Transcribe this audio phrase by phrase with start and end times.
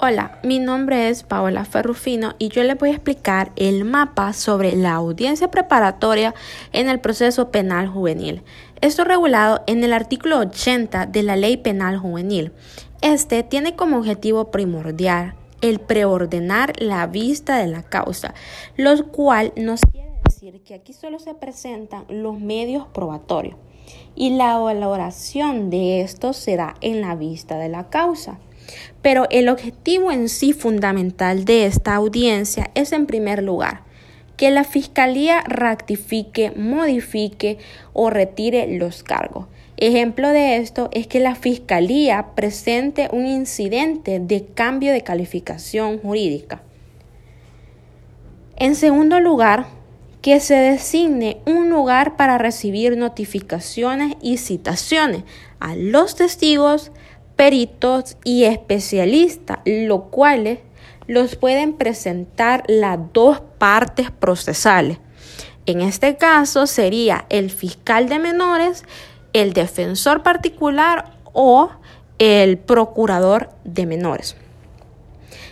[0.00, 4.76] Hola, mi nombre es Paola Ferrufino y yo les voy a explicar el mapa sobre
[4.76, 6.36] la audiencia preparatoria
[6.72, 8.44] en el proceso penal juvenil.
[8.80, 12.52] Esto regulado en el artículo 80 de la Ley Penal Juvenil.
[13.00, 18.34] Este tiene como objetivo primordial el preordenar la vista de la causa,
[18.76, 23.56] lo cual nos quiere decir que aquí solo se presentan los medios probatorios
[24.14, 28.38] y la valoración de esto será en la vista de la causa.
[29.02, 33.88] Pero el objetivo en sí fundamental de esta audiencia es en primer lugar
[34.38, 37.58] que la Fiscalía rectifique, modifique
[37.92, 39.46] o retire los cargos.
[39.76, 46.62] Ejemplo de esto es que la Fiscalía presente un incidente de cambio de calificación jurídica.
[48.56, 49.66] En segundo lugar,
[50.22, 55.24] que se designe un lugar para recibir notificaciones y citaciones
[55.60, 56.92] a los testigos,
[57.38, 60.58] peritos y especialistas, los cuales
[61.06, 64.98] los pueden presentar las dos partes procesales.
[65.64, 68.82] En este caso sería el fiscal de menores,
[69.34, 71.70] el defensor particular o
[72.18, 74.34] el procurador de menores.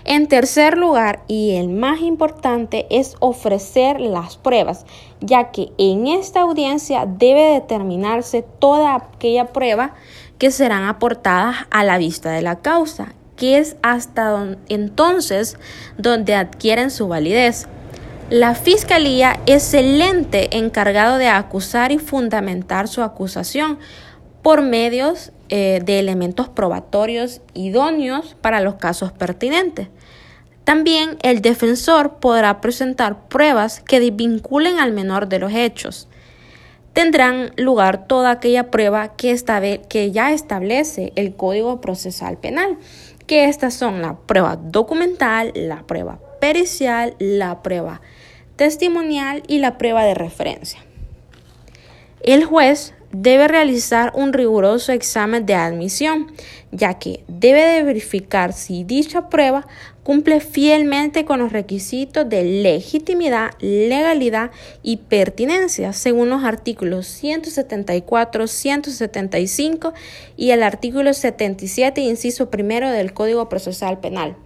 [0.05, 4.87] En tercer lugar, y el más importante, es ofrecer las pruebas,
[5.21, 9.95] ya que en esta audiencia debe determinarse toda aquella prueba
[10.39, 15.57] que serán aportadas a la vista de la causa, que es hasta entonces
[15.99, 17.67] donde adquieren su validez.
[18.31, 23.79] La Fiscalía es el ente encargado de acusar y fundamentar su acusación
[24.43, 29.89] por medios eh, de elementos probatorios idóneos para los casos pertinentes.
[30.65, 36.09] También el defensor podrá presentar pruebas que desvinculen al menor de los hechos
[36.97, 42.79] tendrán lugar toda aquella prueba que, ya establece el Código Procesal Penal,
[43.27, 48.01] que estas son la prueba documental, la prueba pericial, la prueba
[48.57, 50.86] testimonial y la prueba de referencia.
[52.23, 56.33] El juez debe realizar un riguroso examen de admisión,
[56.73, 59.67] ya que debe de verificar si dicha prueba
[60.03, 64.51] cumple fielmente con los requisitos de legitimidad, legalidad
[64.83, 69.93] y pertinencia según los artículos 174, 175
[70.37, 74.37] y el artículo 77, inciso primero del Código Procesal Penal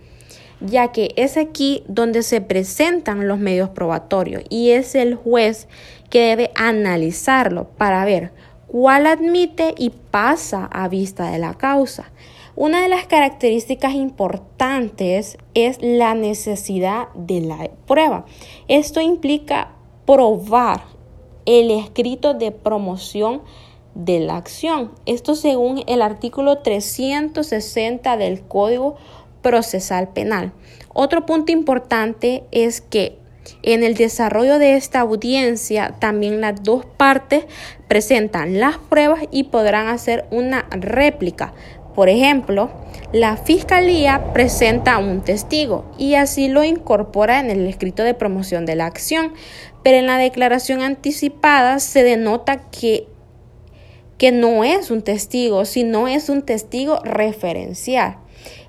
[0.61, 5.69] ya que es aquí donde se presentan los medios probatorios y es el juez
[6.11, 8.33] que debe analizarlo para ver
[8.67, 12.11] cuál admite y pasa a vista de la causa.
[12.57, 18.27] Una de las características importantes es la necesidad de la prueba.
[18.69, 19.73] Esto implica
[20.05, 20.83] probar
[21.47, 23.43] el escrito de promoción
[23.95, 24.93] de la acción.
[25.07, 28.97] Esto según el artículo 360 del Código
[29.43, 30.53] Procesal Penal.
[30.93, 33.19] Otro punto importante es que
[33.63, 37.45] en el desarrollo de esta audiencia, también las dos partes
[37.89, 41.53] presentan las pruebas y podrán hacer una réplica.
[41.95, 42.71] Por ejemplo,
[43.13, 48.77] la fiscalía presenta un testigo y así lo incorpora en el escrito de promoción de
[48.77, 49.33] la acción,
[49.83, 53.07] pero en la declaración anticipada se denota que
[54.21, 58.19] que no es un testigo, sino es un testigo referencial.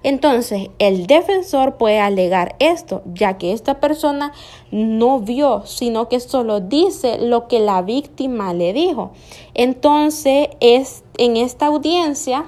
[0.03, 4.33] Entonces, el defensor puede alegar esto, ya que esta persona
[4.71, 9.11] no vio, sino que solo dice lo que la víctima le dijo.
[9.53, 12.45] Entonces, es en esta audiencia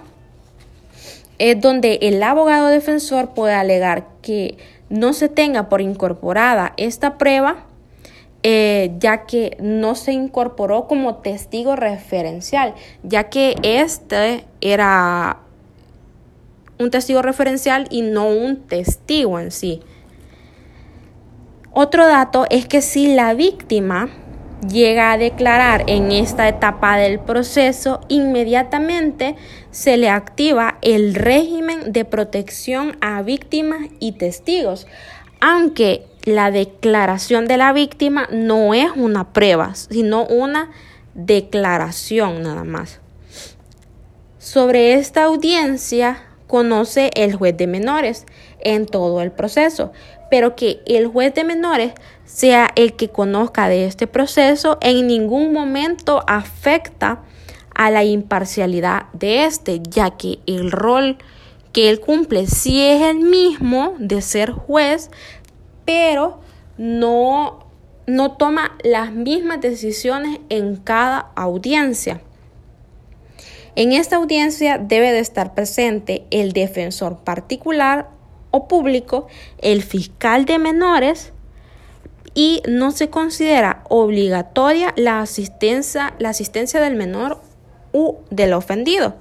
[1.39, 4.57] es donde el abogado defensor puede alegar que
[4.90, 7.66] no se tenga por incorporada esta prueba,
[8.44, 15.40] eh, ya que no se incorporó como testigo referencial, ya que este era
[16.79, 19.81] un testigo referencial y no un testigo en sí.
[21.72, 24.09] Otro dato es que si la víctima
[24.69, 29.35] llega a declarar en esta etapa del proceso, inmediatamente
[29.72, 34.87] se le activa el régimen de protección a víctimas y testigos,
[35.41, 40.72] aunque la declaración de la víctima no es una prueba, sino una
[41.16, 42.99] declaración nada más.
[44.37, 48.25] Sobre esta audiencia conoce el juez de menores
[48.59, 49.91] en todo el proceso,
[50.29, 51.93] pero que el juez de menores
[52.25, 57.22] sea el que conozca de este proceso en ningún momento afecta
[57.75, 61.17] a la imparcialidad de este, ya que el rol
[61.72, 65.09] que él cumple sí es el mismo de ser juez,
[65.85, 66.39] pero
[66.78, 67.66] no,
[68.05, 72.22] no toma las mismas decisiones en cada audiencia.
[73.75, 78.09] En esta audiencia debe de estar presente el defensor particular
[78.52, 79.28] o público,
[79.59, 81.34] el fiscal de menores
[82.35, 87.41] y no se considera obligatoria la asistencia, la asistencia del menor
[87.93, 89.16] u del ofendido.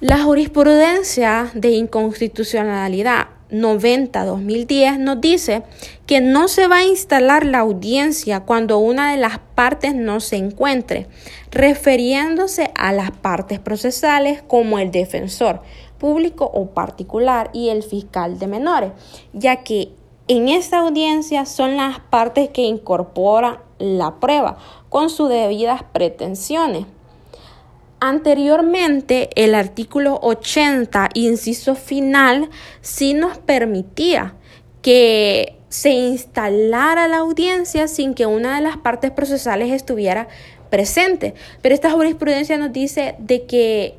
[0.00, 5.62] La jurisprudencia de inconstitucionalidad 90-2010 nos dice
[6.06, 10.36] que no se va a instalar la audiencia cuando una de las partes no se
[10.36, 11.06] encuentre,
[11.50, 15.62] refiriéndose a las partes procesales como el defensor
[15.98, 18.92] público o particular y el fiscal de menores,
[19.32, 19.92] ya que
[20.28, 24.58] en esta audiencia son las partes que incorporan la prueba
[24.88, 26.86] con sus debidas pretensiones.
[28.00, 32.48] Anteriormente, el artículo 80, inciso final,
[32.80, 34.34] sí nos permitía
[34.82, 40.28] que se instalara la audiencia sin que una de las partes procesales estuviera
[40.70, 41.34] presente.
[41.60, 43.96] Pero esta jurisprudencia nos dice de que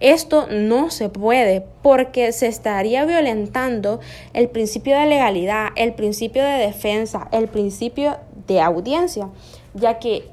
[0.00, 3.98] esto no se puede porque se estaría violentando
[4.32, 9.28] el principio de legalidad, el principio de defensa, el principio de audiencia,
[9.74, 10.24] ya que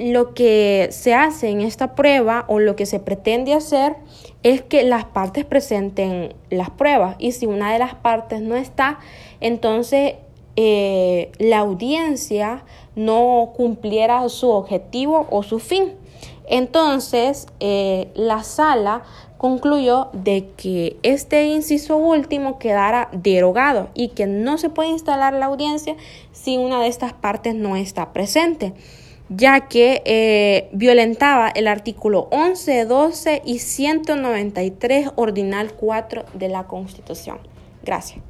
[0.00, 3.96] lo que se hace en esta prueba o lo que se pretende hacer
[4.42, 8.98] es que las partes presenten las pruebas y si una de las partes no está,
[9.42, 10.14] entonces
[10.56, 12.64] eh, la audiencia
[12.96, 15.92] no cumpliera su objetivo o su fin.
[16.48, 19.02] Entonces, eh, la sala
[19.36, 25.46] concluyó de que este inciso último quedara derogado y que no se puede instalar la
[25.46, 25.94] audiencia
[26.32, 28.72] si una de estas partes no está presente
[29.30, 37.38] ya que eh, violentaba el artículo 11, 12 y 193 ordinal 4 de la Constitución.
[37.82, 38.29] Gracias.